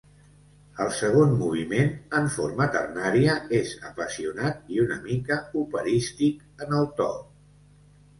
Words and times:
El 0.83 0.87
segon 0.99 1.33
moviment, 1.41 1.91
en 2.19 2.29
forma 2.35 2.65
ternària, 2.75 3.35
és 3.57 3.73
apassionat 3.89 4.73
i 4.77 4.81
una 4.85 4.97
mica 5.05 5.37
operístic 5.61 6.41
en 6.67 6.75
el 6.81 6.89
to. 7.01 7.09